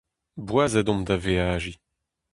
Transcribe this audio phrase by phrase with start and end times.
[0.47, 1.77] Boazet omp da veajiñ.